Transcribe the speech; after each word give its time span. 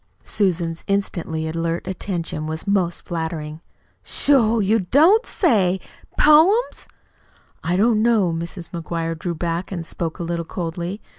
Susan's 0.23 0.83
instantly 0.87 1.47
alert 1.47 1.85
attention 1.87 2.47
was 2.47 2.65
most 2.65 3.05
flattering. 3.07 3.61
"Sho! 4.01 4.57
You 4.59 4.79
don't 4.79 5.27
say! 5.27 5.79
Poems?" 6.17 6.87
"I 7.63 7.75
don't 7.77 8.01
know." 8.01 8.33
Mrs. 8.33 8.69
McGuire 8.71 9.15
drew 9.15 9.35
back 9.35 9.71
and 9.71 9.85
spoke 9.85 10.17
a 10.17 10.23
little 10.23 10.43
coldly. 10.43 11.01